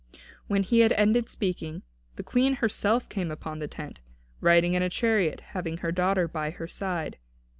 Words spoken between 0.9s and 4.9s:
ended speaking, the Queen herself came unto the tent, riding in a